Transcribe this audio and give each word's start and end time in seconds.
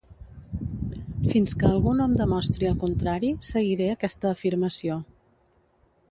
Fins 1.33 1.51
que 1.63 1.67
algú 1.71 1.91
no 1.99 2.07
em 2.11 2.15
demostri 2.19 2.69
el 2.69 2.79
contrari, 2.83 3.29
seguiré 3.49 3.91
aquesta 3.97 4.31
afirmació. 4.31 4.97